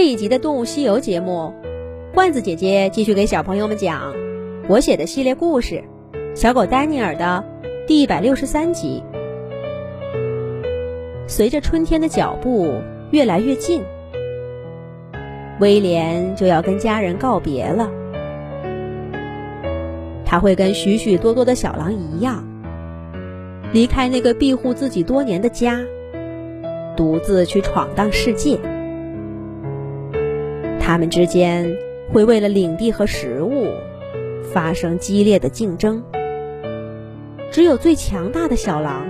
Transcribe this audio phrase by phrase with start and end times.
[0.00, 1.52] 这一集的《动物西游》节目，
[2.14, 4.14] 罐子姐姐继续给小朋友们讲
[4.66, 5.84] 我写的系列故事
[6.34, 7.44] 《小狗丹尼尔》的
[7.86, 9.02] 第一百六十三集。
[11.26, 13.82] 随着春天的脚步越来越近，
[15.60, 17.90] 威廉就要跟家人告别了。
[20.24, 22.42] 他会跟许许多多的小狼一样，
[23.74, 25.78] 离开那个庇护自己多年的家，
[26.96, 28.58] 独自去闯荡世界。
[30.90, 31.76] 他们之间
[32.12, 33.68] 会为了领地和食物
[34.52, 36.02] 发生激烈的竞争。
[37.52, 39.06] 只有最强大的小狼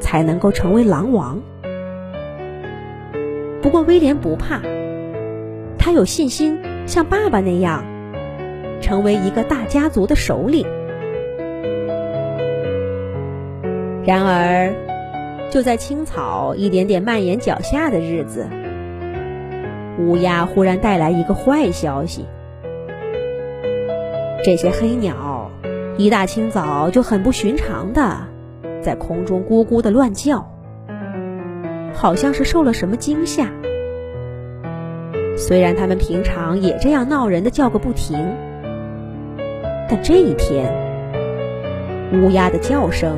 [0.00, 1.40] 才能够成为狼王。
[3.62, 4.60] 不过威廉不怕，
[5.78, 7.84] 他有信心像爸爸那样
[8.80, 10.66] 成为一个大家族的首领。
[14.04, 14.74] 然而，
[15.50, 18.48] 就在青草一点点蔓延脚下的日子。
[20.00, 22.24] 乌鸦忽然带来一个坏消息：
[24.42, 25.50] 这些黑鸟
[25.98, 28.16] 一大清早就很不寻常的
[28.80, 30.50] 在空中咕咕的乱叫，
[31.92, 33.48] 好像是受了什么惊吓。
[35.36, 38.16] 虽然它们平常也这样闹人的叫个不停，
[39.88, 40.72] 但这一天，
[42.14, 43.16] 乌鸦的叫声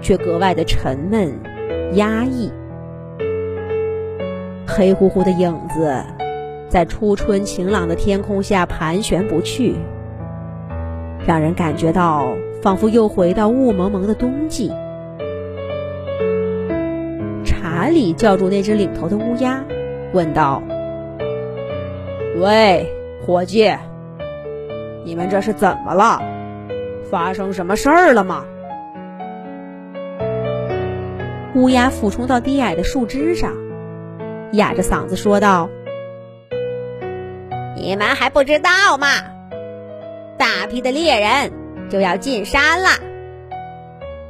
[0.00, 1.32] 却格外的沉闷、
[1.94, 2.52] 压抑。
[4.76, 6.04] 黑乎乎的影子，
[6.68, 9.74] 在初春晴朗的天空下盘旋不去，
[11.26, 12.28] 让人感觉到
[12.60, 14.70] 仿佛又回到雾蒙蒙的冬季。
[17.42, 19.64] 查理叫住那只领头的乌鸦，
[20.12, 20.62] 问道
[22.38, 22.86] ：“喂，
[23.24, 23.74] 伙计，
[25.06, 26.20] 你们这是怎么了？
[27.10, 28.44] 发生什么事儿了吗？”
[31.56, 33.54] 乌鸦俯冲到低矮的树枝上。
[34.56, 35.68] 哑着嗓子说道
[37.76, 39.06] ：“你们还不知道吗？
[40.38, 41.52] 大批的猎人
[41.88, 42.88] 就要进山了，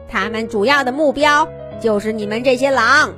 [0.09, 1.49] 他们主要的目标
[1.81, 3.15] 就是你们这些狼。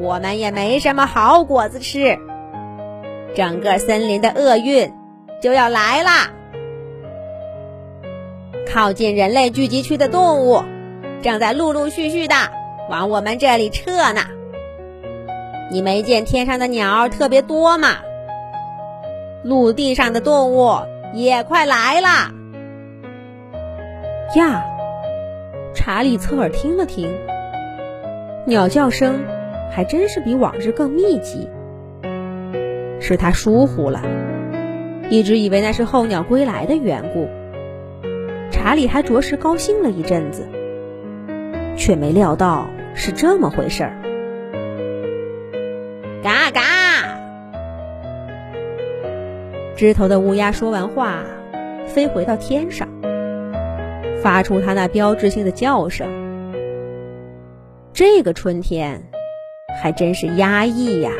[0.00, 2.18] 我们也没什么好果子吃，
[3.34, 4.92] 整个森林的厄运
[5.42, 6.30] 就要来啦！
[8.72, 10.62] 靠近人类聚集区的动物
[11.22, 12.34] 正在陆陆续续的
[12.88, 14.22] 往我们这里撤呢。”
[15.70, 17.88] 你没见天上的鸟特别多吗？
[19.44, 20.72] 陆地上的动物
[21.12, 22.32] 也快来了。
[24.34, 24.64] 呀，
[25.74, 27.10] 查理侧耳听了听，
[28.46, 29.20] 鸟叫声
[29.70, 31.48] 还真是比往日更密集。
[33.00, 34.02] 是他疏忽了，
[35.10, 37.28] 一直以为那是候鸟归来的缘故。
[38.50, 40.48] 查理还着实高兴了一阵子，
[41.76, 43.97] 却没料到是这么回事儿。
[46.22, 46.60] 嘎嘎！
[49.76, 51.22] 枝头的乌鸦说完话，
[51.86, 52.88] 飞回到天上，
[54.20, 56.08] 发出它那标志性的叫声。
[57.92, 59.10] 这个春天
[59.80, 61.12] 还真是压抑呀！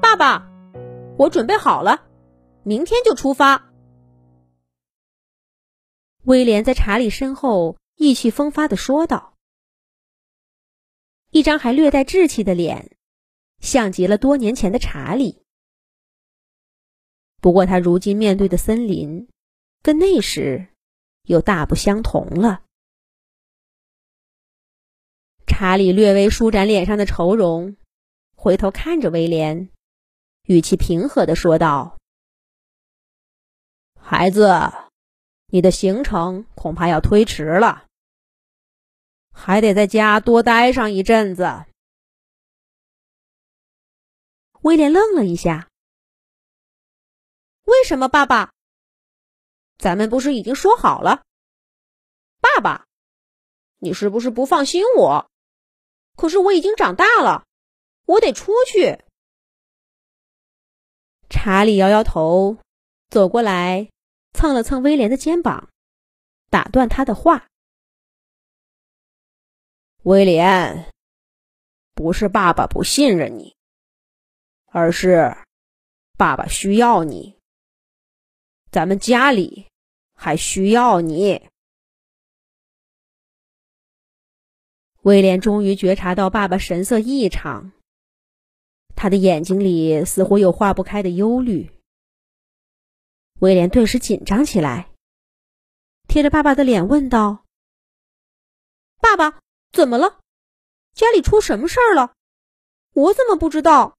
[0.00, 0.48] 爸爸，
[1.16, 2.02] 我准备好了，
[2.64, 3.70] 明天就出发。
[6.24, 9.31] 威廉在查理身后意气风发的说道。
[11.32, 12.94] 一张还略带稚气的脸，
[13.58, 15.42] 像极了多年前的查理。
[17.40, 19.28] 不过，他如今面对的森林，
[19.82, 20.68] 跟那时
[21.22, 22.64] 又大不相同了。
[25.46, 27.78] 查理略微舒展脸上的愁容，
[28.36, 29.70] 回头看着威廉，
[30.44, 31.96] 语气平和的说道
[33.98, 34.50] ：“孩子，
[35.46, 37.86] 你的行程恐怕要推迟了。”
[39.32, 41.64] 还得在家多待上一阵子。
[44.60, 45.68] 威廉愣了一下
[47.64, 48.52] ：“为什么，爸爸？
[49.78, 51.24] 咱们不是已经说好了？
[52.40, 52.86] 爸爸，
[53.78, 55.28] 你是不是不放心我？
[56.16, 57.44] 可是我已经长大了，
[58.06, 59.02] 我得出去。”
[61.28, 62.58] 查理摇摇头，
[63.08, 63.90] 走过来，
[64.32, 65.70] 蹭了蹭威廉的肩膀，
[66.50, 67.48] 打断他的话。
[70.04, 70.90] 威廉，
[71.94, 73.54] 不是爸爸不信任你，
[74.66, 75.36] 而是
[76.18, 77.38] 爸爸需要你。
[78.72, 79.68] 咱们家里
[80.12, 81.48] 还需要你。
[85.02, 87.70] 威廉终于觉察到爸爸神色异常，
[88.96, 91.70] 他的眼睛里似乎有化不开的忧虑。
[93.38, 94.90] 威廉顿时紧张起来，
[96.08, 97.44] 贴着爸爸的脸问道
[99.00, 99.38] ：“爸爸。”
[99.72, 100.20] 怎么了？
[100.92, 102.14] 家里出什么事儿了？
[102.92, 103.96] 我怎么不知道？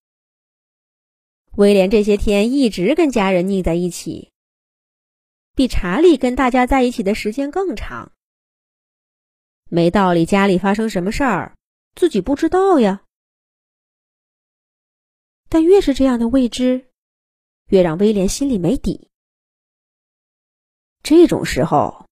[1.54, 4.32] 威廉这些天一直跟家人腻在一起，
[5.56, 8.12] 比查理跟大家在一起的时间更长。
[9.70, 11.56] 没道理，家里发生什么事儿，
[11.96, 13.04] 自己不知道呀。
[15.50, 16.92] 但越是这样的未知，
[17.68, 19.10] 越让威廉心里没底。
[21.02, 22.08] 这种时候，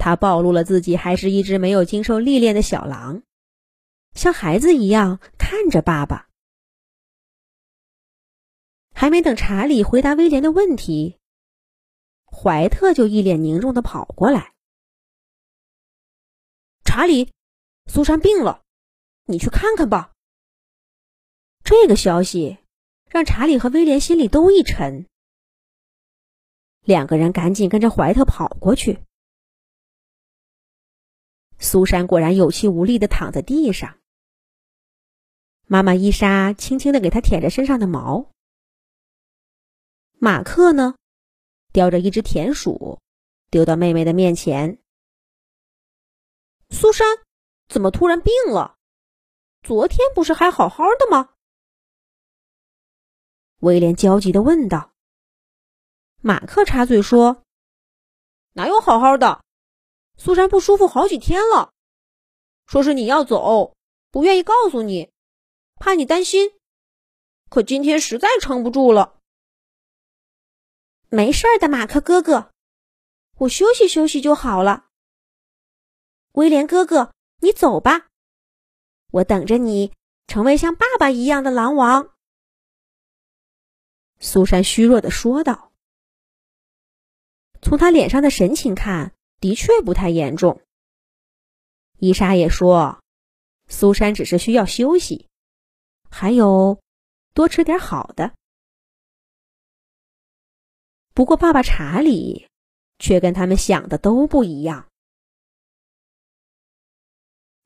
[0.00, 3.22] 他暴露了自己还是一只没有经受历练的小狼，
[4.14, 6.26] 像孩子一样看着爸爸。
[8.94, 11.18] 还没等查理回答威廉的问题，
[12.24, 14.54] 怀特就一脸凝重的跑过来
[16.82, 17.30] ：“查理，
[17.86, 18.62] 苏珊病了，
[19.26, 20.12] 你去看看吧。”
[21.62, 22.56] 这个消息
[23.04, 25.06] 让查理和威廉心里都一沉。
[26.80, 28.98] 两个人赶紧跟着怀特跑过去。
[31.60, 33.98] 苏珊果然有气无力的躺在地上。
[35.66, 38.32] 妈妈伊莎轻轻的给她舔着身上的毛。
[40.18, 40.96] 马克呢，
[41.72, 42.98] 叼着一只田鼠，
[43.50, 44.78] 丢到妹妹的面前。
[46.70, 47.06] 苏珊
[47.68, 48.76] 怎么突然病了？
[49.62, 51.34] 昨天不是还好好的吗？
[53.58, 54.92] 威廉焦急的问道。
[56.22, 57.44] 马克插嘴说
[58.54, 59.44] ：“哪有好好的？
[60.22, 61.72] 苏珊不舒服好几天了，
[62.66, 63.74] 说是你要走，
[64.10, 65.10] 不愿意告诉你，
[65.76, 66.52] 怕你担心。
[67.48, 69.18] 可今天实在撑不住了。
[71.08, 72.52] 没事的，马克哥哥，
[73.38, 74.88] 我休息休息就好了。
[76.32, 78.08] 威廉哥哥，你走吧，
[79.12, 79.94] 我等着你
[80.26, 82.14] 成为像爸爸一样的狼王。”
[84.20, 85.72] 苏珊虚弱的说道。
[87.62, 90.60] 从他脸上的神情看，的确不太严重。
[91.98, 93.02] 伊莎也说，
[93.68, 95.26] 苏珊只是需要休息，
[96.10, 96.80] 还有
[97.34, 98.32] 多吃点好的。
[101.12, 102.48] 不过，爸爸查理
[102.98, 104.88] 却跟他们想的都不一样。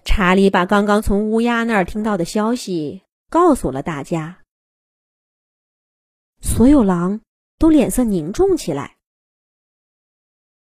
[0.04, 4.42] 查理把刚刚从乌鸦那儿听到的消息告诉了大家，
[6.40, 7.20] 所有狼
[7.58, 8.96] 都脸色凝重起来。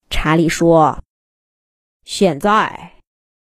[0.09, 1.03] 查理说
[2.05, 3.03] ：“现在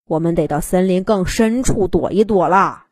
[0.04, 2.88] 我们得到森林更深处躲一躲啦。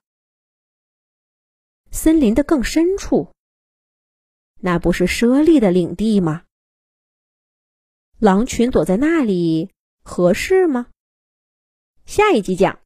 [1.91, 3.33] 森林的更深处，
[4.61, 6.45] 那不是猞猁的领地吗？
[8.19, 9.71] 狼群躲在那里
[10.03, 10.89] 合适吗？”
[12.07, 12.81] 下一集讲。